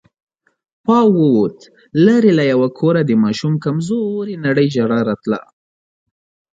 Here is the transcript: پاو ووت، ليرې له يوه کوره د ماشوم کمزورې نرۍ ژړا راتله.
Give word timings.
پاو 0.85 1.09
ووت، 1.21 1.59
ليرې 2.05 2.31
له 2.39 2.43
يوه 2.53 2.69
کوره 2.79 3.01
د 3.05 3.11
ماشوم 3.23 3.53
کمزورې 3.65 4.35
نرۍ 4.43 4.67
ژړا 4.75 4.99
راتله. 5.09 5.39